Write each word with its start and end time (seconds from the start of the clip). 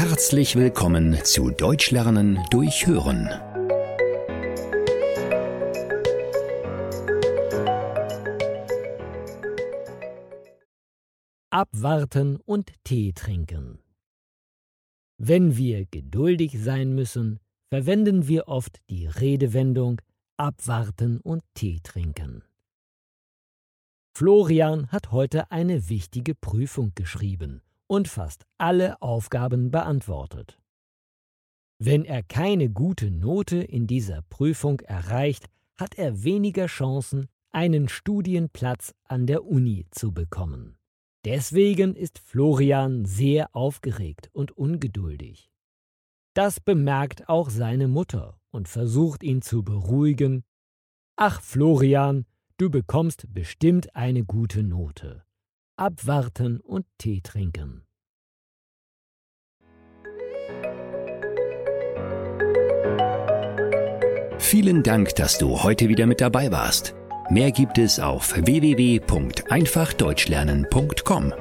Herzlich 0.00 0.54
willkommen 0.54 1.18
zu 1.24 1.50
Deutsch 1.50 1.90
lernen 1.90 2.38
durch 2.52 2.86
Hören. 2.86 3.26
Abwarten 11.50 12.36
und 12.46 12.72
Tee 12.84 13.10
trinken. 13.12 13.80
Wenn 15.20 15.56
wir 15.56 15.84
geduldig 15.86 16.56
sein 16.62 16.94
müssen, 16.94 17.40
verwenden 17.72 18.28
wir 18.28 18.46
oft 18.46 18.78
die 18.90 19.08
Redewendung 19.08 20.00
abwarten 20.36 21.20
und 21.20 21.42
Tee 21.54 21.80
trinken. 21.82 22.44
Florian 24.16 24.92
hat 24.92 25.10
heute 25.10 25.50
eine 25.50 25.88
wichtige 25.88 26.36
Prüfung 26.36 26.92
geschrieben 26.94 27.62
und 27.88 28.06
fast 28.06 28.46
alle 28.58 29.00
Aufgaben 29.02 29.70
beantwortet. 29.72 30.60
Wenn 31.80 32.04
er 32.04 32.22
keine 32.22 32.68
gute 32.70 33.10
Note 33.10 33.56
in 33.58 33.86
dieser 33.86 34.22
Prüfung 34.28 34.80
erreicht, 34.80 35.46
hat 35.76 35.94
er 35.96 36.22
weniger 36.22 36.66
Chancen, 36.66 37.28
einen 37.50 37.88
Studienplatz 37.88 38.92
an 39.04 39.26
der 39.26 39.44
Uni 39.44 39.86
zu 39.90 40.12
bekommen. 40.12 40.76
Deswegen 41.24 41.96
ist 41.96 42.18
Florian 42.18 43.04
sehr 43.06 43.54
aufgeregt 43.56 44.28
und 44.32 44.52
ungeduldig. 44.52 45.50
Das 46.34 46.60
bemerkt 46.60 47.28
auch 47.28 47.48
seine 47.48 47.88
Mutter 47.88 48.38
und 48.50 48.68
versucht 48.68 49.22
ihn 49.22 49.40
zu 49.40 49.62
beruhigen. 49.62 50.44
Ach 51.16 51.40
Florian, 51.40 52.26
du 52.58 52.70
bekommst 52.70 53.26
bestimmt 53.32 53.96
eine 53.96 54.24
gute 54.24 54.62
Note 54.62 55.24
abwarten 55.78 56.60
und 56.60 56.84
Tee 56.98 57.20
trinken. 57.22 57.84
Vielen 64.38 64.82
Dank, 64.82 65.14
dass 65.16 65.38
du 65.38 65.62
heute 65.62 65.88
wieder 65.90 66.06
mit 66.06 66.20
dabei 66.22 66.50
warst. 66.52 66.94
Mehr 67.30 67.52
gibt 67.52 67.78
es 67.78 68.00
auf 68.00 68.34
www.einfachdeutschlernen.com. 68.34 71.34